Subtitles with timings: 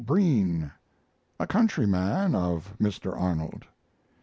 [0.03, 0.71] Breen,
[1.39, 3.15] a countryman of Mr.
[3.15, 3.65] Arnold.